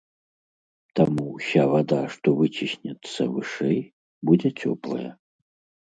[0.99, 3.79] Таму ўся вада, што выціснецца вышэй,
[4.29, 5.11] будзе цёплая.